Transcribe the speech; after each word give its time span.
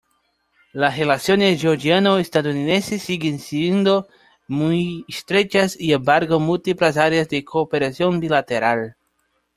Las 0.71 0.97
relaciones 0.97 1.61
georgiano-estadounidenses 1.61 3.03
siguen 3.03 3.37
siendo 3.37 4.07
muy 4.47 5.05
estrechas 5.07 5.79
y 5.79 5.93
abarcan 5.93 6.41
múltiples 6.41 6.97
áreas 6.97 7.29
de 7.29 7.45
cooperación 7.45 8.19
bilateral. 8.19 8.95